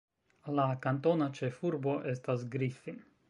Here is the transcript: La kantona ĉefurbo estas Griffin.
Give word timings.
La 0.59 0.63
kantona 0.85 1.27
ĉefurbo 1.39 1.95
estas 2.15 2.47
Griffin. 2.59 2.99